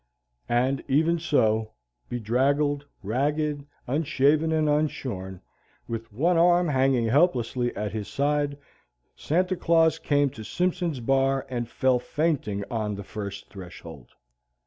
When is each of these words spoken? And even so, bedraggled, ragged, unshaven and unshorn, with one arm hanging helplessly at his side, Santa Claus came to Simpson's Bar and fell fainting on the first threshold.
And 0.49 0.83
even 0.87 1.19
so, 1.19 1.73
bedraggled, 2.09 2.87
ragged, 3.03 3.67
unshaven 3.85 4.51
and 4.51 4.67
unshorn, 4.67 5.41
with 5.87 6.11
one 6.11 6.37
arm 6.39 6.69
hanging 6.69 7.05
helplessly 7.05 7.71
at 7.75 7.91
his 7.91 8.07
side, 8.07 8.57
Santa 9.15 9.55
Claus 9.55 9.99
came 9.99 10.31
to 10.31 10.43
Simpson's 10.43 11.01
Bar 11.01 11.45
and 11.51 11.69
fell 11.69 11.99
fainting 11.99 12.63
on 12.71 12.95
the 12.95 13.03
first 13.03 13.51
threshold. 13.51 14.07